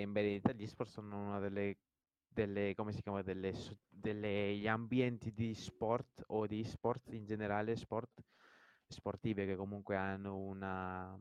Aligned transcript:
in 0.00 0.12
verità 0.12 0.52
gli 0.52 0.66
sport 0.66 0.90
sono 0.90 1.18
una 1.20 1.38
delle 1.38 1.78
delle 2.32 2.74
come 2.76 2.92
si 2.92 3.02
chiama, 3.02 3.22
delle 3.22 3.52
degli 3.88 4.66
ambienti 4.68 5.32
di 5.32 5.54
sport 5.54 6.22
o 6.28 6.46
di 6.46 6.62
sport 6.64 7.12
in 7.12 7.24
generale, 7.24 7.76
sport 7.76 8.20
sportive 8.86 9.46
che 9.46 9.56
comunque 9.56 9.96
hanno 9.96 10.36
una 10.36 11.18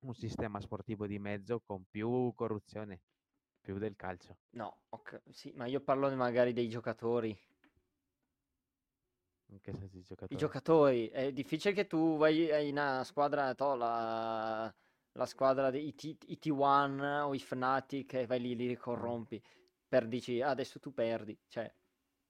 un 0.00 0.14
sistema 0.14 0.60
sportivo 0.60 1.06
di 1.06 1.18
mezzo 1.18 1.60
con 1.60 1.84
più 1.88 2.32
corruzione, 2.34 3.02
più 3.60 3.78
del 3.78 3.96
calcio. 3.96 4.38
No, 4.56 4.78
oka 4.88 5.20
sì, 5.30 5.52
ma 5.52 5.66
io 5.66 5.80
parlo 5.82 6.08
magari 6.16 6.52
dei 6.54 6.68
giocatori. 6.68 7.38
In 9.46 9.60
che 9.62 9.72
senso 9.72 9.96
i 9.96 10.02
I 10.28 10.36
giocatori? 10.36 10.36
giocatori, 10.36 11.08
è 11.08 11.32
difficile 11.32 11.72
che 11.74 11.86
tu 11.86 12.16
vai 12.16 12.50
hai 12.50 12.70
una 12.70 13.04
squadra, 13.04 13.54
la 13.74 14.74
la 15.14 15.26
squadra 15.26 15.70
dei 15.70 15.94
T 15.94 16.04
i 16.26 16.38
T1 16.38 17.24
o 17.26 17.34
i 17.34 17.38
Fnatic 17.40 18.14
e 18.14 18.26
vai 18.26 18.40
lì 18.40 18.56
li 18.56 18.76
corrompi. 18.76 19.42
Per 19.88 20.06
dici: 20.08 20.40
"Ah, 20.42 20.50
adesso 20.50 20.78
tu 20.80 20.92
perdi." 20.92 21.38
Cioè, 21.48 21.74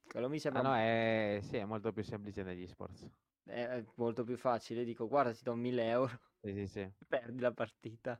quello 0.06 0.28
mi 0.28 0.38
Ah 0.52 0.60
sembra 0.60 0.62
no, 0.62 0.72
un 0.72 0.74
è 0.74 1.40
sì, 1.42 1.56
è 1.56 1.64
molto 1.64 1.92
più 1.92 2.02
semplice 2.04 2.42
negli 2.42 2.66
sports. 2.66 3.06
È 3.46 3.84
molto 3.96 4.24
più 4.24 4.36
facile. 4.38 4.84
Dico: 4.84 5.06
"Guarda, 5.06 5.32
ti 5.34 5.42
do 5.42 5.54
1000 5.54 6.06
€." 6.06 6.08
Sì, 6.44 6.52
sì, 6.52 6.66
sì. 6.66 6.94
Perdi 7.08 7.40
la 7.40 7.52
partita. 7.52 8.18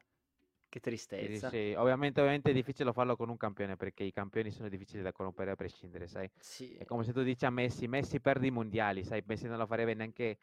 Che 0.68 0.80
Sì, 1.16 1.28
sì, 1.38 1.40
tristezza. 1.40 1.58
sì. 1.70 1.74
Ovviamente 1.76 2.18
ovviamente 2.20 2.50
è 2.50 2.52
difficile 2.52 2.92
farlo 2.92 3.14
con 3.14 3.28
un 3.28 3.36
campione, 3.36 3.76
perché 3.76 4.02
i 4.02 4.10
campioni 4.10 4.50
sono 4.50 4.68
difficili 4.68 5.00
da 5.00 5.12
corrompere 5.12 5.52
a 5.52 5.54
prescindere, 5.54 6.08
sai. 6.08 6.28
Sì. 6.40 6.76
È 6.76 6.84
come 6.84 7.04
se 7.04 7.12
tu 7.12 7.22
dici 7.22 7.44
a 7.46 7.50
Messi: 7.50 7.86
"Messi 7.86 8.20
perde 8.20 8.48
i 8.48 8.50
mondiali." 8.50 9.04
Sai, 9.04 9.22
Messi 9.24 9.46
non 9.46 9.58
lo 9.58 9.66
farebbe 9.66 9.94
neanche 9.94 10.38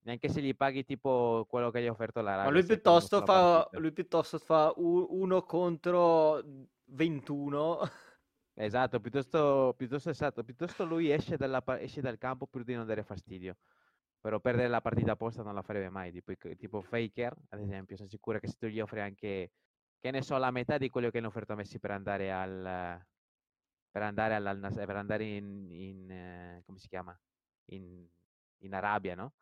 neanche 0.00 0.28
se 0.28 0.40
gli 0.40 0.54
paghi 0.56 0.84
tipo 0.84 1.46
quello 1.48 1.70
che 1.70 1.82
gli 1.82 1.86
ha 1.86 1.90
offerto 1.90 2.20
Ma 2.20 2.30
l'Arabia 2.30 2.50
lui 2.50 2.60
per 2.60 2.70
una 2.70 2.74
piuttosto 2.74 3.24
fa 3.24 3.68
lui 3.72 3.92
piuttosto 3.92 4.38
fa 4.38 4.72
u 4.76 5.06
1 5.10 5.42
contro 5.42 6.42
21. 6.84 7.78
Esatto, 8.54 9.00
piuttosto 9.00 9.74
piuttosto 9.76 10.10
esatto, 10.10 10.42
piuttosto 10.42 10.84
lui 10.84 11.10
esce 11.12 11.36
dalla 11.36 11.62
esce 11.78 12.00
dal 12.00 12.18
campo 12.18 12.46
pur 12.46 12.64
di 12.64 12.74
non 12.74 12.86
dare 12.86 13.04
fastidio. 13.04 13.56
Però 14.20 14.40
perdere 14.40 14.66
la 14.68 14.80
partita 14.80 15.12
apposta 15.12 15.44
non 15.44 15.54
la 15.54 15.62
farebbe 15.62 15.90
mai, 15.90 16.10
tipo 16.10 16.32
tipo 16.56 16.82
Faker, 16.82 17.36
ad 17.50 17.60
esempio, 17.60 17.96
son 17.96 18.08
sicuro 18.08 18.40
che 18.40 18.48
se 18.48 18.56
tu 18.58 18.66
gli 18.66 18.80
offri 18.80 19.00
anche, 19.00 19.52
che 20.00 20.10
ne 20.10 20.22
so, 20.22 20.36
la 20.38 20.50
metà 20.50 20.76
di 20.76 20.88
quello 20.90 21.08
che 21.10 21.18
hanno 21.18 21.28
offerto 21.28 21.52
a 21.52 21.56
Messi 21.56 21.78
per 21.78 21.92
andare 21.92 22.32
al 22.32 23.00
per 23.90 24.02
andare 24.02 24.38
Nass 24.56 24.74
per 24.74 24.96
andare 24.96 25.24
in 25.24 25.70
in 25.70 26.62
come 26.66 26.78
si 26.78 26.88
chiama, 26.88 27.16
in 27.66 28.04
in 28.62 28.74
Arabia, 28.74 29.14
no, 29.14 29.34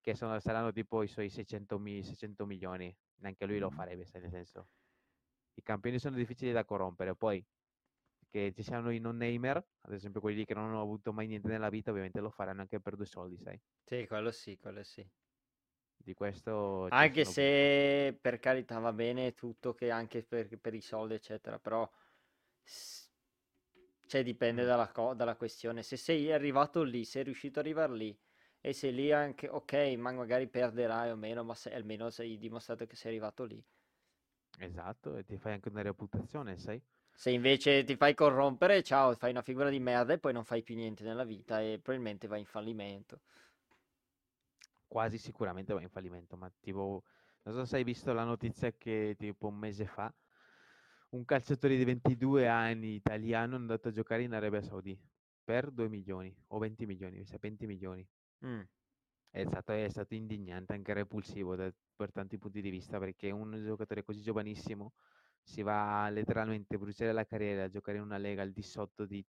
che 0.00 0.14
sono 0.14 0.38
saranno 0.40 0.72
tipo 0.72 1.02
i 1.02 1.08
suoi 1.08 1.28
600 1.30 1.78
mi 1.78 2.02
600 2.02 2.46
milioni, 2.46 2.94
neanche 3.20 3.46
lui 3.46 3.58
lo 3.58 3.70
farebbe, 3.70 4.06
sai, 4.06 4.20
nel 4.22 4.30
senso 4.30 4.68
i 5.54 5.62
campioni 5.62 5.98
sono 5.98 6.16
difficili 6.16 6.52
da 6.52 6.64
corrompere. 6.64 7.16
Poi 7.16 7.44
che 8.30 8.52
ci 8.54 8.62
siano 8.62 8.90
i 8.90 9.00
no-namer, 9.00 9.56
ad 9.82 9.92
esempio 9.92 10.20
quelli 10.20 10.38
lì 10.38 10.44
che 10.46 10.54
non 10.54 10.66
hanno 10.66 10.80
avuto 10.82 11.12
mai 11.12 11.26
niente 11.28 11.48
nella 11.48 11.70
vita, 11.70 11.90
ovviamente 11.90 12.20
lo 12.20 12.30
faranno 12.30 12.62
anche 12.62 12.80
per 12.80 12.96
2 12.96 13.06
soldi, 13.06 13.38
sai. 13.38 13.60
Sì, 13.88 14.06
quello 14.06 14.30
sì, 14.30 14.56
quello 14.58 14.82
sì. 14.84 15.06
Di 15.96 16.14
questo 16.14 16.90
Anche 16.92 17.24
se 17.24 18.18
per 18.20 18.40
carità 18.40 18.80
va 18.80 18.92
bene 18.92 19.32
tutto 19.34 19.74
che 19.74 19.90
anche 19.90 20.24
per 20.24 20.58
per 20.58 20.74
i 20.74 20.80
soldi 20.80 21.14
eccetera, 21.14 21.60
però 21.60 21.88
cioè 24.06 24.22
dipende 24.24 24.64
dalla 24.64 24.90
co 24.90 25.14
dalla 25.14 25.36
questione. 25.36 25.82
Se 25.84 25.96
sei 25.96 26.32
arrivato 26.32 26.82
lì, 26.82 27.04
sei 27.04 27.22
riuscito 27.24 27.60
ad 27.60 27.66
arrivar 27.66 27.90
lì 27.90 28.18
e 28.60 28.72
sei 28.72 28.92
lì 28.92 29.12
anche 29.12 29.48
okay, 29.48 29.96
ma 29.96 30.12
magari 30.12 30.48
perderai 30.48 31.10
o 31.10 31.16
meno, 31.16 31.42
ma 31.44 31.54
se 31.54 31.72
almeno 31.72 32.10
sei 32.10 32.38
dimostrato 32.38 32.86
che 32.86 32.96
sei 32.96 33.12
arrivato 33.12 33.44
lì. 33.44 33.62
Esatto, 34.58 35.16
e 35.16 35.24
ti 35.24 35.36
fai 35.38 35.54
anche 35.54 35.68
una 35.68 35.82
reputazione, 35.82 36.58
sai. 36.58 36.82
Se 37.12 37.30
invece 37.30 37.84
ti 37.84 37.96
fai 37.96 38.14
corrompere, 38.14 38.82
ciao, 38.82 39.14
fai 39.14 39.30
una 39.30 39.42
figura 39.42 39.68
di 39.68 39.78
merda 39.78 40.12
e 40.12 40.18
poi 40.18 40.32
non 40.32 40.44
fai 40.44 40.62
più 40.62 40.74
niente 40.74 41.04
nella 41.04 41.24
vita 41.24 41.60
e 41.60 41.78
probabilmente 41.82 42.26
vai 42.26 42.40
in 42.40 42.46
fallimento. 42.46 43.20
Quasi 44.86 45.18
sicuramente 45.18 45.72
vai 45.72 45.84
in 45.84 45.88
fallimento, 45.88 46.36
ma 46.36 46.50
tipo 46.60 47.04
non 47.42 47.54
so 47.54 47.64
se 47.64 47.76
hai 47.76 47.84
visto 47.84 48.12
la 48.12 48.24
notizia 48.24 48.72
che 48.72 49.14
tipo 49.18 49.48
un 49.48 49.56
mese 49.56 49.86
fa 49.86 50.12
un 51.10 51.24
calciatore 51.24 51.76
di 51.76 51.84
22 51.84 52.46
anni 52.46 52.94
italiano 52.94 53.54
è 53.54 53.58
andato 53.58 53.88
a 53.88 53.92
giocare 53.92 54.22
in 54.22 54.32
Arabia 54.32 54.62
Saudi 54.62 54.98
per 55.42 55.70
2.000.000 55.70 56.32
o 56.48 56.58
20.000.000, 56.58 57.10
mi 57.10 57.24
sa 57.24 57.36
20.000.000. 57.40 58.06
Mh. 58.42 58.62
È 59.30 59.44
stato 59.44 59.72
è 59.72 59.88
stato 59.90 60.14
indignante, 60.14 60.72
anche 60.74 60.92
repulsivo 60.94 61.56
da 61.56 61.72
per 61.96 62.12
tanti 62.12 62.38
punti 62.38 62.62
di 62.62 62.70
vista, 62.70 62.98
perché 62.98 63.30
un 63.30 63.62
giocatore 63.64 64.02
così 64.04 64.22
giovanissimo 64.22 64.94
si 65.42 65.62
va 65.62 66.08
letteralmente 66.10 66.76
a 66.76 66.78
bruciare 66.78 67.12
la 67.12 67.24
carriera, 67.26 67.64
a 67.64 67.68
giocare 67.68 67.98
in 67.98 68.04
una 68.04 68.18
lega 68.18 68.42
al 68.42 68.52
di 68.52 68.62
sotto 68.62 69.06
di 69.06 69.24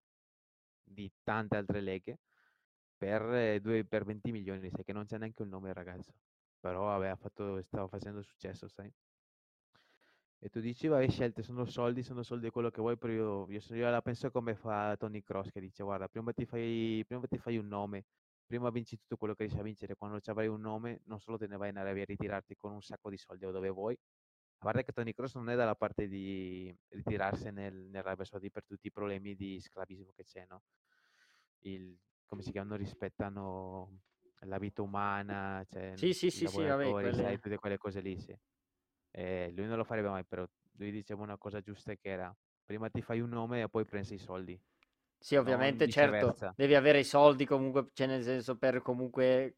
di 0.83 1.11
tante 1.23 1.57
altre 1.57 1.81
leghe 1.81 2.19
per 2.97 3.59
2 3.61 3.85
per 3.87 4.05
20.000.000, 4.05 4.69
sai 4.71 4.83
che 4.83 4.93
non 4.93 5.05
c'ha 5.05 5.17
neanche 5.17 5.41
un 5.43 5.49
nome 5.49 5.69
il 5.69 5.75
ragazzo. 5.75 6.13
Però 6.59 6.85
vabbè, 6.85 7.15
fatto 7.17 7.61
stava 7.63 7.87
facendo 7.87 8.21
successo, 8.23 8.67
sai. 8.69 8.91
E 10.43 10.49
tu 10.49 10.59
dici: 10.59 10.87
"Vabbè, 10.87 11.07
scelte, 11.07 11.43
sono 11.43 11.65
soldi, 11.65 12.01
sono 12.01 12.23
soldi 12.23 12.49
quello 12.49 12.71
che 12.71 12.81
vuoi", 12.81 12.97
però 12.97 13.13
io 13.13 13.49
io 13.51 13.59
io 13.75 13.89
la 13.91 14.01
penso 14.01 14.31
come 14.31 14.55
fa 14.55 14.95
Tony 14.97 15.21
Cross 15.21 15.51
che 15.51 15.59
dice: 15.59 15.83
"Guarda, 15.83 16.07
prima 16.07 16.33
ti 16.33 16.45
fai 16.47 17.03
prima 17.05 17.27
ti 17.27 17.37
fai 17.37 17.57
un 17.57 17.67
nome, 17.67 18.05
prima 18.51 18.69
vinci 18.69 18.97
tutto 18.97 19.15
quello 19.17 19.33
che 19.35 19.43
riesci 19.45 19.59
a 19.59 19.63
vincere, 19.63 19.95
quando 19.95 20.19
c'avrai 20.21 20.47
un 20.47 20.61
nome 20.61 21.01
non 21.05 21.19
solo 21.19 21.37
te 21.37 21.47
ne 21.47 21.57
vai 21.57 21.69
in 21.69 21.77
Arabia 21.77 22.03
a 22.03 22.05
ritirarti 22.05 22.55
con 22.55 22.73
un 22.73 22.81
sacco 22.81 23.09
di 23.09 23.17
soldi 23.17 23.45
o 23.45 23.51
dove 23.51 23.69
vuoi" 23.69 23.93
a 23.95 24.65
parte 24.65 24.83
che 24.83 24.91
Tony 24.93 25.13
Cross 25.13 25.35
non 25.35 25.49
è 25.49 25.55
dalla 25.55 25.75
parte 25.75 26.07
di 26.07 26.73
ritirarsene 26.89 27.61
nel 27.71 27.75
nell'Arabia 27.89 28.25
Saudi 28.25 28.51
per 28.51 28.65
tutti 28.65 28.87
i 28.87 28.91
problemi 28.91 29.35
di 29.35 29.59
sclavismo 29.61 30.11
che 30.15 30.23
c'è, 30.25 30.45
no, 30.49 30.63
il 31.61 31.97
come 32.25 32.41
si 32.43 32.51
chiama, 32.51 32.69
non 32.69 32.77
rispettano 32.77 34.01
la 34.45 34.57
vita 34.57 34.81
umana, 34.81 35.63
cioè 35.67 35.97
Sì, 35.97 36.13
sì, 36.13 36.31
i 36.31 36.45
sì, 36.47 36.47
sì, 36.47 36.63
vabbè, 36.65 37.11
sai, 37.13 37.37
tutte 37.39 37.57
quelle 37.57 37.77
cose 37.77 37.99
lì, 38.01 38.17
sì. 38.17 38.35
Ehm, 39.11 39.55
lui 39.55 39.67
non 39.67 39.77
lo 39.77 39.83
farebbe 39.85 40.09
mai, 40.09 40.25
però 40.25 40.45
lui 40.77 40.91
diceva 40.91 41.23
una 41.23 41.37
cosa 41.37 41.61
giusta 41.61 41.95
che 41.95 42.09
era: 42.09 42.35
"Prima 42.65 42.89
ti 42.89 43.01
fai 43.01 43.21
un 43.21 43.29
nome 43.31 43.61
e 43.63 43.69
poi 43.69 43.85
pensi 43.87 44.13
ai 44.13 44.19
soldi." 44.19 44.61
Sì, 45.23 45.35
ovviamente, 45.35 45.87
certo, 45.87 46.39
devi 46.55 46.73
avere 46.73 46.97
i 46.99 47.03
soldi 47.03 47.45
comunque, 47.45 47.89
cioè 47.93 48.07
nel 48.07 48.23
senso 48.23 48.57
per 48.57 48.81
comunque 48.81 49.57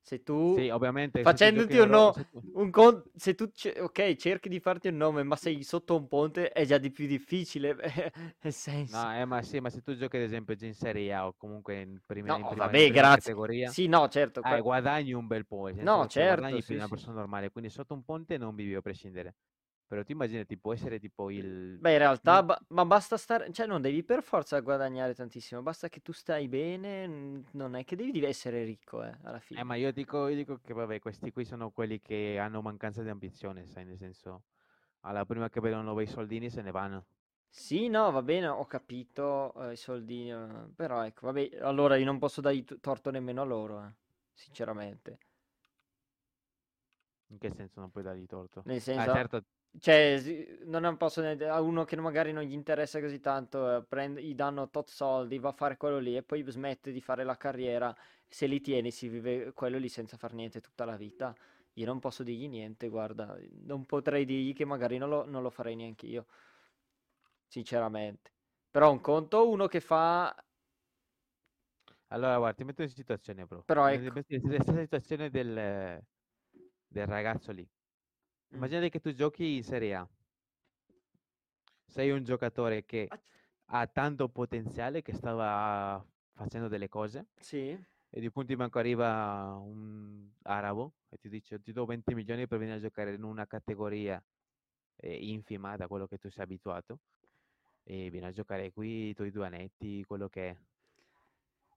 se 0.00 0.22
tu 0.22 0.56
Sì, 0.56 0.68
ovviamente 0.70 1.20
facendoti 1.20 1.78
in 1.78 1.80
un 1.80 1.90
Euro 1.92 2.10
no 2.10 2.12
se 2.12 2.24
tu 2.28 2.40
un 2.52 2.70
con 2.70 3.02
se 3.16 3.34
tu 3.34 3.50
ce 3.52 3.80
okay, 3.80 4.16
cerchi 4.16 4.48
di 4.48 4.60
farti 4.60 4.86
un 4.88 4.96
nome, 4.96 5.24
ma 5.24 5.34
sei 5.34 5.64
sotto 5.64 5.96
un 5.96 6.06
ponte 6.06 6.50
è 6.52 6.64
già 6.64 6.78
di 6.78 6.92
più 6.92 7.08
difficile, 7.08 7.74
nel 8.40 8.52
senso. 8.52 9.08
No, 9.08 9.10
eh, 9.18 9.24
ma 9.24 9.40
sì, 9.42 9.60
ma 9.60 9.70
se 9.70 9.80
tu 9.80 9.94
giochi 9.96 10.16
ad 10.16 10.22
esempio 10.22 10.54
in 10.60 10.74
Serie 10.74 11.12
A 11.14 11.26
o 11.26 11.34
comunque 11.34 11.80
in 11.80 12.00
prima 12.04 12.28
No, 12.28 12.38
in 12.38 12.46
prima 12.46 12.70
in 12.74 12.78
vabbè, 12.78 12.84
prima 12.84 13.08
grazie. 13.08 13.08
categoria, 13.08 13.74
Sì, 13.74 13.86
no, 13.86 14.08
certo, 14.08 14.42
eh, 14.42 14.60
guadagni 14.60 15.12
un 15.14 15.26
bel 15.26 15.46
po', 15.46 15.70
No, 15.80 16.06
cioè 16.08 16.08
certo, 16.08 16.22
guadagni 16.24 16.62
più 16.64 16.76
sì, 16.76 16.78
una 16.78 16.88
sì. 16.88 16.88
persona 16.88 17.16
normale, 17.16 17.50
quindi 17.50 17.70
sotto 17.70 17.94
un 17.94 18.04
ponte 18.04 18.36
non 18.36 18.54
vivi 18.54 18.74
a 18.74 18.82
prescindere. 18.82 19.36
Però 19.90 20.02
tu 20.02 20.12
immaginati, 20.12 20.58
può 20.58 20.72
essere 20.72 20.98
tipo 20.98 21.30
il 21.30 21.82
Beh, 21.82 21.92
in 21.92 21.98
realtà 21.98 22.42
ba 22.44 22.56
ma 22.68 22.84
basta 22.84 23.16
stare 23.16 23.50
cioè 23.52 23.66
non 23.66 23.80
devi 23.82 24.04
per 24.04 24.22
forza 24.22 24.60
guadagnare 24.60 25.12
tantissimo, 25.12 25.60
basta 25.60 25.88
che 25.88 26.00
tu 26.00 26.12
stai 26.12 26.46
bene, 26.48 27.06
n 27.06 27.44
non 27.52 27.74
è 27.74 27.82
che 27.84 27.96
devi 27.96 28.24
essere 28.24 28.62
ricco, 28.64 29.02
eh, 29.02 29.12
alla 29.24 29.40
Eh, 29.56 29.62
fine. 29.62 29.64
ma 29.64 29.76
io 29.76 29.92
dico 29.92 30.26
io 30.26 30.34
dico 30.34 30.58
che 30.58 30.72
vabbè, 30.72 30.98
questi 30.98 31.30
qui 31.30 31.44
sono 31.44 31.70
quelli 31.70 32.00
che 32.00 32.38
hanno 32.40 32.60
mancanza 32.60 33.02
di 33.04 33.08
ambizione, 33.08 33.66
sai, 33.66 33.84
nel 33.84 33.96
senso, 33.98 34.46
alla 35.00 35.24
prima 35.26 35.48
che 35.48 35.60
vedono 35.60 35.94
bei 35.94 36.06
soldini 36.08 36.50
se 36.50 36.62
ne 36.62 36.72
vanno. 36.72 37.06
Sì, 37.56 37.86
no, 37.88 38.10
va 38.10 38.20
bene, 38.22 38.48
ho 38.48 38.66
capito, 38.66 39.52
uhm, 39.54 39.70
i 39.70 39.76
soldini, 39.76 40.32
uhm, 40.32 40.72
però 40.74 41.04
ecco, 41.04 41.26
vabbè, 41.26 41.58
allora 41.60 41.94
io 41.96 42.04
non 42.04 42.18
posso 42.18 42.40
dargli 42.40 42.64
t 42.64 42.80
torto 42.80 43.10
nemmeno 43.12 43.42
a 43.42 43.44
loro, 43.44 43.84
eh, 43.84 43.94
sinceramente. 44.32 45.18
In 47.30 47.38
che 47.38 47.50
senso 47.50 47.80
non 47.80 47.90
puoi 47.90 48.04
dargli 48.04 48.26
torto? 48.26 48.66
Nel 48.66 48.80
Ah, 48.92 49.08
senso 49.08 49.08
certo 49.08 49.42
cioè 49.80 50.58
non 50.64 50.96
posso 50.96 51.20
ne 51.20 51.36
a 51.48 51.60
uno 51.60 51.84
che 51.84 51.96
magari 51.96 52.32
non 52.32 52.42
gli 52.44 52.52
interessa 52.52 53.00
così 53.00 53.20
tanto, 53.20 53.84
prend 53.88 54.18
gli 54.18 54.34
danno 54.34 54.70
tot 54.70 54.88
soldi, 54.88 55.38
va 55.38 55.50
a 55.50 55.52
fare 55.52 55.76
quello 55.76 55.98
lì 55.98 56.16
e 56.16 56.22
poi 56.22 56.44
smette 56.48 56.92
di 56.92 57.00
fare 57.00 57.24
la 57.24 57.36
carriera, 57.36 57.94
se 58.28 58.46
li 58.46 58.60
tieni 58.60 58.90
si 58.90 59.08
vive 59.08 59.52
quello 59.52 59.78
lì 59.78 59.88
senza 59.88 60.16
far 60.16 60.32
niente 60.34 60.60
tutta 60.60 60.84
la 60.84 60.96
vita. 60.96 61.34
Io 61.74 61.86
non 61.86 61.98
posso 61.98 62.22
dirgli 62.22 62.48
niente, 62.48 62.88
guarda, 62.88 63.36
non 63.64 63.84
potrei 63.84 64.24
dirgli 64.24 64.54
che 64.54 64.64
magari 64.64 64.96
non 64.98 65.08
lo 65.08 65.24
non 65.24 65.42
lo 65.42 65.50
farei 65.50 65.74
neanch'io. 65.76 66.26
Sinceramente. 67.52 68.30
Però 68.70 68.90
un 68.90 69.00
conto 69.00 69.48
uno 69.48 69.66
che 69.66 69.80
fa 69.80 70.34
Allora 72.10 72.36
guarda, 72.38 72.56
ti 72.56 72.64
metto 72.64 72.82
in 72.82 72.88
situazione 72.90 73.46
bro, 73.46 73.66
Però 73.68 73.86
ecco 73.88 74.20
nella 74.42 74.82
situazione 74.82 75.30
del 75.30 76.02
del 76.86 77.06
ragazzo 77.06 77.50
lì. 77.52 77.68
Mh. 78.54 78.56
Immaginate 78.56 78.88
che 78.88 79.00
tu 79.00 79.12
giochi 79.12 79.56
in 79.56 79.64
Serie 79.64 79.94
A. 79.94 80.08
Sei 81.86 82.10
un 82.10 82.22
giocatore 82.24 82.84
che 82.84 83.08
ha 83.66 83.86
tanto 83.86 84.28
potenziale, 84.28 85.02
che 85.02 85.12
stava 85.12 86.04
facendo 86.34 86.68
delle 86.68 86.88
cose 86.88 87.26
Sì. 87.40 87.70
e 88.10 88.20
di 88.20 88.30
punto 88.30 88.52
in 88.52 88.58
bianco 88.58 88.78
arriva 88.78 89.56
un 89.60 90.28
arabo 90.42 90.92
e 91.08 91.18
ti 91.18 91.28
dice: 91.28 91.60
"Ti 91.60 91.72
do 91.72 91.84
20.000.000 91.84 92.46
per 92.46 92.58
venire 92.58 92.76
a 92.78 92.80
giocare 92.80 93.14
in 93.14 93.22
una 93.22 93.46
categoria" 93.46 94.22
è 94.96 95.08
infima 95.08 95.76
da 95.76 95.88
quello 95.88 96.06
che 96.06 96.18
tu 96.18 96.30
sei 96.30 96.44
abituato 96.44 97.00
e 97.82 98.08
vieni 98.10 98.26
a 98.26 98.30
giocare 98.32 98.72
qui 98.72 99.08
i 99.10 99.14
tuoi 99.14 99.30
due 99.30 99.46
annetti, 99.46 100.04
quello 100.04 100.28
che 100.28 100.48
è. 100.50 100.56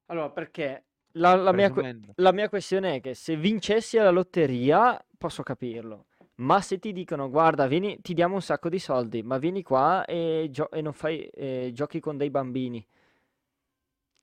Allora, 0.05 0.29
perché 0.29 0.85
la, 1.13 1.35
la 1.35 1.51
mia, 1.51 1.71
la 2.15 2.31
mia 2.31 2.49
questione 2.49 2.95
è 2.95 3.01
che 3.01 3.13
se 3.13 3.35
vincessi 3.35 3.97
alla 3.97 4.11
lotteria 4.11 5.03
posso 5.17 5.43
capirlo. 5.43 6.06
Ma 6.39 6.61
se 6.61 6.77
ti 6.79 6.93
dicono, 6.93 7.29
guarda, 7.29 7.65
vieni, 7.67 7.99
ti 8.01 8.13
diamo 8.13 8.35
un 8.35 8.41
sacco 8.41 8.69
di 8.69 8.77
soldi, 8.79 9.23
ma 9.23 9.37
vieni 9.39 9.63
qua 9.63 10.05
e, 10.05 10.47
gio- 10.51 10.69
e 10.71 10.81
non 10.81 10.93
fai, 10.93 11.25
eh, 11.27 11.71
giochi 11.73 11.99
con 11.99 12.15
dei 12.17 12.29
bambini. 12.29 12.85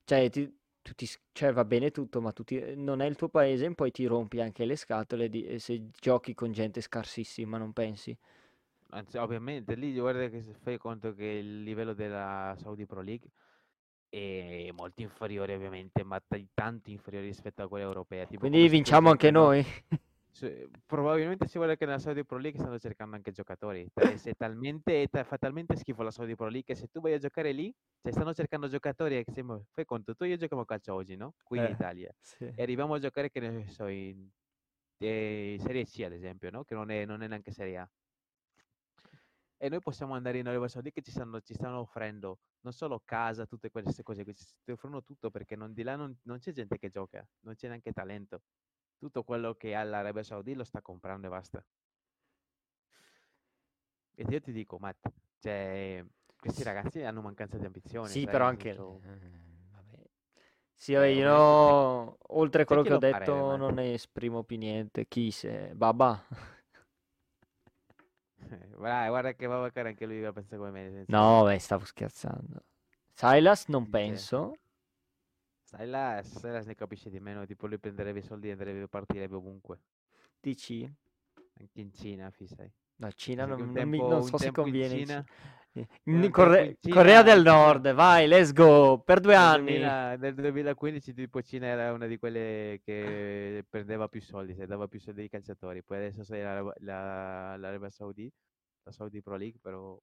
Cioè, 0.05 0.31
ti, 0.31 0.53
ti, 0.95 1.09
cioè, 1.33 1.53
va 1.53 1.65
bene 1.65 1.91
tutto, 1.91 2.21
ma 2.21 2.31
ti, 2.31 2.75
non 2.77 3.01
è 3.01 3.07
il 3.07 3.17
tuo 3.17 3.29
paese 3.29 3.67
e 3.67 3.75
poi 3.75 3.91
ti 3.91 4.05
rompi 4.07 4.41
anche 4.41 4.65
le 4.65 4.77
scatole 4.77 5.29
di, 5.29 5.59
se 5.59 5.89
giochi 5.99 6.35
con 6.35 6.53
gente 6.53 6.81
scarsissima, 6.81 7.59
non 7.59 7.73
pensi? 7.73 8.17
Anzi, 8.91 9.17
ovviamente, 9.17 9.75
lì 9.75 9.93
guarda 9.99 10.29
che 10.29 10.41
fai 10.63 10.79
conto 10.79 11.15
che 11.15 11.25
il 11.25 11.63
livello 11.65 11.95
della 11.95 12.55
Saudi 12.59 12.87
Pro 12.87 13.01
League 13.01 13.29
è 14.09 14.71
molto 14.73 15.03
inferiore 15.03 15.55
ovviamente, 15.55 16.05
ma 16.05 16.21
t- 16.21 16.47
tanto 16.55 16.91
inferiore 16.91 17.27
rispetto 17.27 17.63
a 17.63 17.69
quella 17.69 17.87
europea. 17.87 18.25
Tipo 18.25 18.41
Quindi 18.41 18.69
vinciamo 18.69 19.11
anche 19.11 19.33
noi? 19.33 19.65
probabilmente 20.85 21.47
si 21.47 21.59
vuole 21.59 21.77
che 21.77 21.85
nella 21.85 21.99
Saudi 21.99 22.25
Pro 22.25 22.39
League 22.39 22.59
stanno 22.59 22.79
cercando 22.79 23.15
anche 23.15 23.31
giocatori. 23.31 23.89
Cioè, 23.95 24.17
se 24.17 24.35
talmente, 24.35 25.07
fa 25.09 25.39
talmente 25.39 25.77
schifo 25.77 26.03
la 26.03 26.11
Saudi 26.11 26.35
Pro 26.35 26.47
League 26.47 26.65
che 26.65 26.75
se 26.75 26.89
tu 26.89 27.01
vai 27.01 27.13
a 27.13 27.19
giocare 27.19 27.53
lì, 27.53 27.73
cioè 28.03 28.13
stanno 28.13 28.35
cercando 28.35 28.69
giocatori. 28.69 29.17
E 29.17 29.25
fai 29.71 29.85
conto, 29.85 30.15
tu 30.15 30.25
e 30.25 30.29
io 30.29 30.37
giochiamo 30.37 30.63
a 30.63 30.67
calcio 30.67 30.95
oggi, 30.95 31.17
no? 31.17 31.35
Qui 31.45 31.59
in 31.59 31.65
Eh, 31.65 31.71
Italia. 31.71 32.15
sì. 32.21 32.45
E 32.45 32.63
arriviamo 32.63 32.95
a 32.95 32.99
giocare, 32.99 33.31
che 33.31 33.41
ne 33.41 33.69
so, 33.69 33.87
in 33.87 34.29
eh, 34.99 35.57
Serie 35.61 35.85
C 35.85 36.03
ad 36.05 36.13
esempio, 36.13 36.51
no? 36.51 36.65
Che 36.65 36.75
non 36.75 36.91
è, 36.91 37.05
non 37.05 37.23
è 37.23 37.29
neanche 37.29 37.53
Serie 37.53 37.79
A. 37.79 37.91
E 39.57 39.69
noi 39.69 39.81
possiamo 39.81 40.15
andare 40.15 40.39
in 40.39 40.49
Arabia 40.49 40.69
Saudita 40.69 40.95
che 40.95 41.03
ci 41.03 41.11
stanno, 41.13 41.41
ci 41.41 41.55
stanno 41.55 41.79
offrendo 41.79 42.41
non 42.61 42.73
solo 42.73 43.01
casa, 43.05 43.47
tutte 43.47 43.71
queste 43.71 44.03
cose, 44.03 44.25
ci 44.35 44.71
offrono 44.71 45.03
tutto 45.03 45.31
perché 45.31 45.55
non, 45.57 45.73
di 45.73 45.83
là 45.83 45.97
non, 45.97 46.19
non 46.23 46.39
c'è 46.39 46.53
gente 46.53 46.77
che 46.77 46.91
gioca, 46.91 47.27
non 47.41 47.55
c'è 47.55 47.69
neanche 47.69 47.93
talento 47.93 48.43
tutto 48.99 49.23
quello 49.23 49.55
che 49.55 49.75
ha 49.75 49.83
l'Arabia 49.83 50.23
Saudita 50.23 50.59
lo 50.59 50.65
sta 50.65 50.81
comprando 50.81 51.27
e 51.27 51.31
basta. 51.31 51.65
E 54.17 54.25
io 54.29 54.41
ti 54.41 54.53
dico, 54.53 54.79
Matt, 54.79 55.07
cioè, 55.41 56.05
questi 56.39 56.63
ragazzi 56.63 57.03
hanno 57.03 57.21
mancanza 57.21 57.59
di 57.59 57.65
ambizione. 57.67 58.09
Sì, 58.09 58.23
sai, 58.23 58.31
però 58.33 58.47
anche... 58.47 58.75
senso- 58.75 59.01
eh. 59.05 59.43
Sì, 60.77 60.93
vabbè, 60.93 61.07
io 61.07 61.35
ovviamente 61.35 62.19
oltre 62.29 62.63
a 62.63 62.65
quello 62.67 62.83
che 62.83 62.93
ho 62.93 62.99
detto 62.99 63.33
Matt? 63.33 63.59
non 63.59 63.75
ne 63.75 63.95
esprimo 63.95 64.43
più 64.43 64.59
niente. 64.59 65.07
Chi 65.07 65.31
se... 65.31 65.73
Baba? 65.75 66.23
Guarda, 68.77 69.09
guarda 69.09 69.33
che 69.33 69.47
Babacar 69.47 69.87
anche 69.87 70.07
lui 70.07 70.21
la 70.21 70.33
pensa 70.33 70.57
come 70.57 70.71
me. 70.71 71.05
No, 71.09 71.45
beh, 71.45 71.59
stavo 71.59 71.85
scherzando. 71.85 72.63
Silas 73.15 73.67
non 73.69 73.89
penso. 73.89 74.59
Stai 75.75 75.87
là, 75.89 76.23
Silas 76.23 76.67
ne 76.67 76.75
capisce 76.75 77.11
di 77.11 77.21
meno, 77.21 77.45
tipo 77.47 77.67
lui 77.67 77.79
prenderebbe 77.79 78.21
i 78.21 78.23
soldi 78.23 78.49
e 78.49 78.53
andrebbe, 78.53 78.89
partirebbe 78.89 79.35
ovunque, 79.37 79.81
Dici? 80.43 80.89
anche 81.59 81.81
in 81.81 81.93
Cina, 81.93 82.31
fi, 82.31 82.47
sai. 82.47 82.71
La 82.97 83.11
Cina 83.13 83.45
non, 83.47 83.61
un 83.61 83.71
non 83.75 83.89
mi- 83.89 84.03
tempo, 84.03 84.05
non 84.05 84.23
so 84.23 84.39
se 84.39 84.51
tempo 84.51 84.69
in 84.69 84.81
conviene. 84.81 84.97
in 84.97 85.05
Cina, 85.05 85.05
Ci- 85.05 85.27
eh, 85.73 85.89
in 86.05 86.33
tempo 86.35 86.63
Corre- 86.63 86.63
in 86.63 86.77
Cina, 86.79 86.97
Corea 86.97 87.23
del 87.23 87.43
Cina 87.43 87.67
Nord, 87.83 87.93
vai, 87.95 88.27
let's 88.27 88.53
go, 88.53 89.01
per 89.01 89.21
due 89.21 89.35
Nel, 89.37 89.51
anni. 89.51 89.93
2000 89.93 90.17
nel 90.17 90.35
2015 90.35 91.13
tipo 91.13 91.43
Cina 91.43 91.67
era 91.67 91.93
una 91.93 92.07
di 92.07 92.19
quelle 92.19 92.81
che 92.85 93.65
prendeva 93.69 94.09
più 94.09 94.21
soldi, 94.21 94.55
se 94.55 94.67
dava 94.67 94.87
più 94.87 95.01
soldi 95.01 95.23
ai 95.23 95.29
calciatori. 95.29 95.83
Poi 95.83 95.97
adesso 95.99 96.23
sei 96.23 96.43
la, 96.43 96.63
la, 96.79 97.57
l'Arabia 97.57 97.91
Saudi, 97.91 98.31
la 98.85 98.93
Saudi 98.93 99.23
Pro 99.23 99.37
League, 99.37 99.59
però 99.61 99.99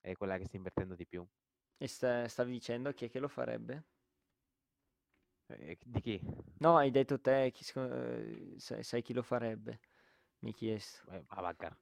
è 0.00 0.12
quella 0.16 0.38
che 0.38 0.44
sta 0.46 0.56
invertendo 0.56 0.96
di 0.96 1.06
più. 1.06 1.24
E 1.76 1.88
sta- 1.88 2.28
stavi 2.28 2.52
dicendo 2.52 2.92
chi 2.92 3.06
è 3.06 3.10
che 3.10 3.18
lo 3.18 3.26
farebbe? 3.26 3.84
Eh, 5.50 5.78
di 5.84 6.00
chi? 6.00 6.20
No, 6.58 6.76
hai 6.76 6.90
detto 6.90 7.20
te, 7.20 7.50
chi 7.52 7.64
eh, 7.78 8.54
sai, 8.58 8.82
sai 8.82 9.02
chi 9.02 9.12
lo 9.12 9.22
farebbe? 9.22 9.80
Mi 10.40 10.50
hai 10.50 10.54
chiesto. 10.54 11.10
Eh, 11.10 11.22
Babacar. 11.28 11.76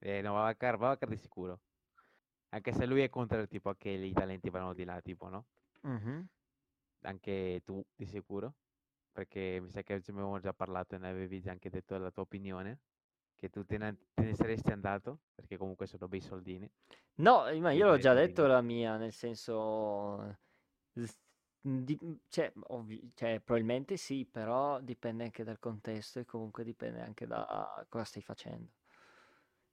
Eh, 0.00 0.20
no, 0.22 0.32
Babacar, 0.34 0.76
Babacar 0.78 1.08
di 1.08 1.16
sicuro. 1.16 1.60
Anche 2.50 2.72
se 2.72 2.86
lui 2.86 3.02
è 3.02 3.08
contro 3.08 3.40
il 3.40 3.48
tipo 3.48 3.74
che 3.74 3.90
i 3.90 4.12
talenti 4.12 4.50
vanno 4.50 4.74
di 4.74 4.84
là, 4.84 5.00
tipo, 5.00 5.28
no? 5.28 5.46
Mhm. 5.84 6.28
Anche 7.04 7.60
tu 7.64 7.84
di 7.94 8.06
sicuro, 8.06 8.54
perché 9.12 9.58
mi 9.60 9.70
sa 9.70 9.82
che 9.82 10.00
ci 10.02 10.10
abbiamo 10.10 10.38
già 10.40 10.52
parlato 10.52 10.94
e 10.94 10.98
ne 10.98 11.08
avevi 11.08 11.40
già 11.40 11.50
anche 11.50 11.68
detto 11.70 11.96
la 11.98 12.10
tua 12.10 12.22
opinione, 12.22 12.80
che 13.36 13.50
tu 13.50 13.64
te 13.64 13.76
ne, 13.78 13.96
te 14.14 14.22
ne 14.24 14.34
saresti 14.34 14.70
andato, 14.72 15.20
perché 15.34 15.56
comunque 15.56 15.86
sono 15.86 16.06
bei 16.08 16.20
soldini. 16.20 16.70
No, 17.16 17.46
eh, 17.48 17.58
ma 17.60 17.70
io 17.72 17.86
l'ho 17.86 17.92
Quindi 17.92 18.02
già 18.02 18.12
soldini. 18.12 18.26
detto 18.26 18.46
la 18.46 18.60
mia, 18.60 18.96
nel 18.96 19.12
senso... 19.12 20.36
s- 21.62 21.68
di- 21.84 21.98
cioè, 22.28 22.52
ovvi- 22.68 23.10
cioè, 23.14 23.40
probabilmente 23.40 23.96
sì, 23.96 24.24
però 24.30 24.80
dipende 24.80 25.24
anche 25.24 25.44
dal 25.44 25.58
contesto 25.58 26.18
e 26.20 26.24
comunque 26.24 26.64
dipende 26.64 27.00
anche 27.00 27.26
da 27.26 27.84
cosa 27.88 28.04
stai 28.04 28.22
facendo. 28.22 28.68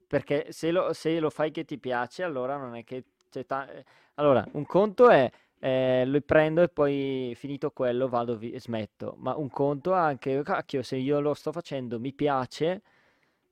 Perché 0.08 0.52
se 0.52 0.72
lo, 0.72 0.92
se 0.94 1.20
lo 1.20 1.30
fai 1.30 1.52
che 1.52 1.66
ti 1.66 1.78
piace, 1.78 2.24
allora 2.24 2.58
non 2.58 2.76
è 2.76 2.84
che 2.84 3.04
c'è 3.30 3.46
ta- 3.46 3.70
eh, 3.72 3.86
Allora, 4.16 4.46
un 4.54 4.66
conto 4.66 5.10
è 5.10 5.30
eh, 5.62 6.04
lo 6.06 6.22
prendo 6.22 6.62
e 6.62 6.70
poi 6.70 7.34
finito 7.36 7.72
quello 7.72 8.08
vado 8.08 8.38
vi- 8.38 8.52
e 8.52 8.60
smetto. 8.60 9.16
Ma 9.18 9.36
un 9.36 9.50
conto 9.50 9.94
è 9.94 9.98
anche, 9.98 10.42
cacchio, 10.44 10.84
se 10.84 10.96
io 10.98 11.20
lo 11.20 11.34
sto 11.34 11.52
facendo, 11.52 12.00
mi 12.00 12.14
piace, 12.14 12.82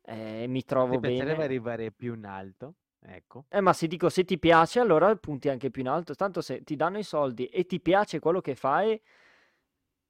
eh, 0.03 0.45
mi 0.47 0.63
trovo 0.63 0.93
Ti 0.93 0.97
piacerebbe 0.99 1.43
bene. 1.43 1.43
arrivare 1.43 1.91
più 1.91 2.15
in 2.15 2.25
alto, 2.25 2.75
ecco. 3.07 3.45
Eh, 3.49 3.61
ma 3.61 3.73
se 3.73 3.87
dico 3.87 4.09
se 4.09 4.23
ti 4.25 4.37
piace, 4.37 4.79
allora 4.79 5.15
punti 5.15 5.49
anche 5.49 5.69
più 5.71 5.81
in 5.81 5.87
alto. 5.89 6.15
Tanto 6.15 6.41
se 6.41 6.63
ti 6.63 6.75
danno 6.75 6.97
i 6.97 7.03
soldi 7.03 7.45
e 7.47 7.65
ti 7.65 7.79
piace 7.79 8.19
quello 8.19 8.41
che 8.41 8.55
fai, 8.55 8.99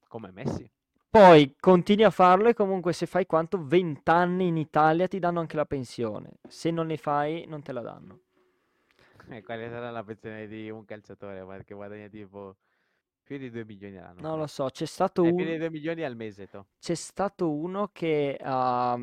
Come 0.08 0.32
Messi. 0.32 0.70
poi 1.10 1.56
continui 1.60 2.04
a 2.06 2.10
farlo 2.10 2.48
e 2.50 2.54
comunque 2.54 2.94
se 2.94 3.06
fai 3.06 3.26
quanto 3.26 3.64
20 3.64 4.10
anni 4.10 4.48
in 4.48 4.58
Italia 4.58 5.08
ti 5.08 5.20
danno 5.20 5.40
anche 5.40 5.56
la 5.56 5.66
pensione. 5.66 6.40
Se 6.48 6.72
non 6.72 6.88
ne 6.88 6.98
fai, 6.98 7.46
non 7.48 7.62
te 7.62 7.72
la 7.72 7.82
danno. 7.82 8.20
E 9.30 9.44
quale 9.44 9.70
sarà 9.70 9.92
la 9.92 10.04
pensione 10.04 10.48
di 10.48 10.70
un 10.70 10.86
calciatore 10.86 11.64
che 11.66 11.74
guadagna 11.74 12.08
tipo 12.08 12.56
più 13.24 13.38
di 13.38 13.50
2 13.50 13.66
milioni 13.66 13.98
all'anno, 13.98 14.22
Non 14.22 14.40
lo 14.40 14.48
so, 14.48 14.70
c'è 14.70 14.86
stato 14.86 15.24
Eh, 15.26 15.34
più 15.34 15.44
di 15.44 15.52
un, 15.52 15.58
2 15.58 15.70
milioni 15.70 16.04
al 16.04 16.16
mese, 16.16 16.48
to. 16.48 16.66
c'è 16.80 16.96
stato 16.96 17.52
uno 17.52 17.90
che 17.92 18.38
La 18.40 18.98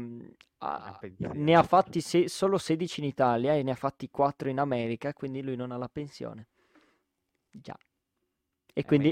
ha- 0.72 0.98
pensione. 0.98 1.34
ne 1.38 1.54
ha 1.54 1.62
fatti 1.62 2.00
se- 2.00 2.28
solo 2.28 2.58
16 2.58 3.00
in 3.00 3.06
Italia 3.06 3.54
e 3.54 3.62
ne 3.62 3.72
ha 3.72 3.74
fatti 3.76 4.08
4 4.10 4.48
in 4.48 4.58
America, 4.58 5.12
quindi 5.12 5.42
lui 5.42 5.56
non 5.56 5.70
ha 5.72 5.76
la 5.76 5.88
pensione. 5.88 6.46
Già. 7.50 7.76
E 8.76 8.80
Eh, 8.80 8.84
quindi, 8.84 9.08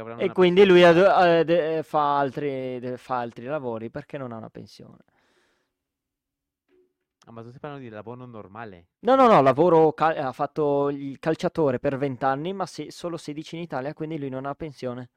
avranno 0.00 0.22
e 0.22 0.32
quindi 0.32 0.64
lui 0.66 0.82
alta. 0.82 1.40
eh, 1.40 1.82
fa 1.84 2.18
altri, 2.18 2.80
de- 2.80 2.96
fa 2.96 3.18
altri 3.20 3.44
lavori 3.44 3.90
perché 3.90 4.18
non 4.18 4.32
ha 4.32 4.36
una 4.36 4.50
pensione. 4.50 5.04
Ah, 7.26 7.32
ma 7.32 7.42
tu 7.42 7.48
stai 7.48 7.60
parlando 7.60 7.84
di 7.84 7.90
lavoro 7.92 8.24
normale. 8.24 8.86
No, 9.00 9.14
no, 9.16 9.26
no, 9.26 9.42
lavoro, 9.42 9.92
cal- 9.92 10.16
ha 10.16 10.32
fatto 10.32 10.88
il 10.90 11.18
calciatore 11.18 11.78
per 11.78 11.96
20 11.98 12.24
anni, 12.24 12.52
ma 12.52 12.66
se- 12.66 12.90
solo 12.90 13.16
16 13.16 13.56
in 13.56 13.62
Italia, 13.62 13.92
quindi 13.94 14.18
lui 14.18 14.28
non 14.28 14.46
ha 14.46 14.54
pensione. 14.54 15.10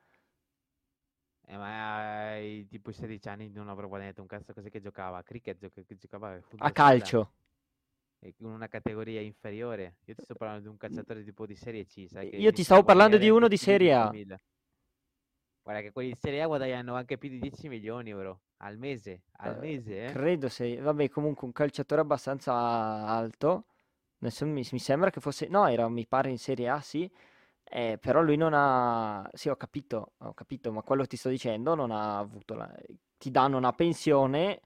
Eh, 1.47 1.57
ma 1.57 1.65
ai 1.65 2.08
tipo 2.69 2.91
16 2.91 3.27
anni 3.29 3.49
non 3.49 3.67
avrò 3.69 3.87
guadagnato 3.87 4.21
un 4.21 4.27
cazzo 4.27 4.53
così 4.53 4.69
che 4.69 4.79
giocava 4.79 5.17
a 5.17 5.23
cricket, 5.23 5.57
gioca- 5.57 5.81
che 5.81 5.95
giocava 5.97 6.33
a 6.33 6.41
A 6.59 6.71
calcio. 6.71 7.31
in 8.21 8.45
una 8.45 8.67
categoria 8.67 9.21
inferiore. 9.21 9.97
Io 10.05 10.15
ti 10.15 10.23
sto 10.23 10.35
parlando 10.35 10.63
di 10.63 10.67
un 10.69 10.77
calciatore 10.77 11.23
tipo 11.23 11.45
di 11.45 11.55
Serie 11.55 11.85
C, 11.85 12.05
sai 12.07 12.29
Io 12.35 12.51
ti 12.51 12.63
stavo 12.63 12.83
parlando 12.83 13.17
di 13.17 13.29
uno 13.29 13.47
di 13.47 13.57
Serie 13.57 13.93
A. 13.93 14.03
10.000. 14.03 14.39
Guarda 15.63 15.81
che 15.81 15.91
quelli 15.91 16.09
di 16.09 16.15
Serie 16.19 16.41
A 16.41 16.47
guadagnano 16.47 16.95
anche 16.95 17.17
più 17.17 17.29
di 17.29 17.39
10 17.39 17.67
milioni 17.69 18.09
euro 18.09 18.41
al 18.57 18.77
mese, 18.77 19.23
al 19.37 19.55
Eh, 19.55 19.59
mese, 19.59 20.05
eh. 20.05 20.13
credo 20.13 20.49
se, 20.49 20.75
vabbè, 20.79 21.09
comunque 21.09 21.45
un 21.47 21.53
calciatore 21.53 22.01
abbastanza 22.01 22.53
alto. 22.53 23.65
Adesso 24.19 24.45
mi, 24.45 24.65
mi 24.71 24.79
sembra 24.79 25.09
che 25.11 25.21
fosse, 25.21 25.47
no, 25.47 25.67
era, 25.67 25.87
mi 25.89 26.05
pare 26.07 26.29
in 26.29 26.37
Serie 26.37 26.69
A, 26.69 26.81
sì. 26.81 27.09
Eh, 27.71 27.97
però 28.01 28.21
lui 28.21 28.35
non 28.35 28.53
ha, 28.55 29.29
sì, 29.33 29.47
ho 29.49 29.55
capito, 29.55 30.13
ho 30.17 30.33
capito, 30.33 30.71
ma 30.71 30.81
quello 30.81 31.05
ti 31.05 31.17
sto 31.17 31.29
dicendo 31.29 31.75
non 31.75 31.91
ha 31.91 32.17
avuto 32.17 32.55
la, 32.55 32.71
ti 33.17 33.29
danno 33.31 33.57
una 33.57 33.73
pensione. 33.73 34.61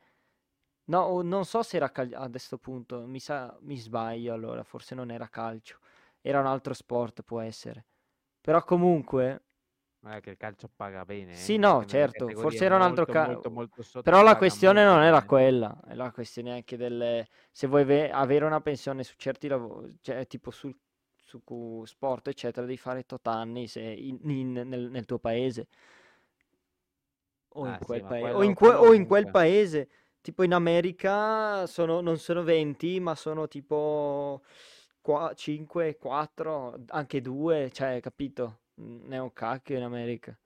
No, 0.85 1.21
non 1.21 1.45
so 1.45 1.63
se 1.63 1.77
era 1.77 1.91
cal- 1.91 2.13
a 2.13 2.29
questo 2.29 2.57
punto, 2.57 3.05
mi 3.07 3.19
sa, 3.19 3.57
mi 3.61 3.77
sbaglio 3.77 4.33
allora, 4.33 4.63
forse 4.63 4.95
non 4.95 5.11
era 5.11 5.29
calcio, 5.29 5.79
era 6.21 6.39
un 6.39 6.47
altro 6.47 6.73
sport, 6.73 7.23
può 7.23 7.41
essere. 7.41 7.85
Però 8.41 8.63
comunque, 8.63 9.43
Guarda 9.99 10.19
che 10.19 10.29
il 10.31 10.37
calcio 10.37 10.69
paga 10.69 11.03
bene, 11.03 11.33
sì, 11.35 11.57
eh, 11.57 11.57
no, 11.57 11.83
anche 11.83 11.87
nelle 11.87 12.09
certo, 12.11 12.33
forse 12.35 12.65
era 12.65 12.75
un 12.75 12.81
altro 12.81 13.07
molto, 13.07 13.07
ca- 13.07 13.37
molto, 13.37 13.49
molto 13.51 13.81
sotto 13.83 14.09
Però 14.09 14.21
la 14.23 14.37
questione 14.37 14.83
non 14.85 15.01
era 15.03 15.23
bene. 15.23 15.23
quella, 15.23 15.79
è 15.87 15.95
la 15.95 16.11
questione 16.11 16.51
anche 16.53 16.77
del 16.77 17.27
se 17.51 17.67
vuoi 17.67 17.85
ve- 17.85 18.11
avere 18.11 18.45
una 18.45 18.61
pensione 18.61 19.03
su 19.03 19.15
certi 19.17 19.47
lavori, 19.47 19.97
cioè 20.01 20.27
tipo 20.27 20.51
sul, 20.51 20.75
Suku 21.33 21.83
Sport, 21.85 22.27
eccetera, 22.27 22.63
devi 22.63 22.77
fare 22.77 23.05
tot 23.07 23.25
anni 23.27 23.67
se 23.67 23.81
in, 23.81 24.19
in, 24.29 24.51
nel, 24.51 24.91
nel, 24.91 25.05
tuo 25.05 25.17
paese. 25.17 25.67
O, 27.55 27.63
ah, 27.65 27.69
in, 27.69 27.79
quel 27.79 28.01
sì, 28.01 28.05
paese. 28.07 28.31
O, 28.33 28.43
in, 28.43 28.53
que- 28.53 28.67
o 28.67 28.93
in 28.93 29.07
quel 29.07 29.31
paese. 29.31 29.89
Tipo 30.21 30.43
in 30.43 30.53
America 30.53 31.65
sono, 31.65 32.01
non 32.01 32.17
sono 32.19 32.43
20, 32.43 32.99
ma 32.99 33.15
sono 33.15 33.47
tipo 33.47 34.43
qua, 35.01 35.33
5, 35.33 35.97
4, 35.97 36.83
anche 36.89 37.19
2, 37.19 37.71
cioè, 37.73 37.99
capito? 37.99 38.59
Ne 38.75 39.17
ho 39.17 39.31
cacchio 39.31 39.75
in 39.75 39.83
America. 39.83 40.37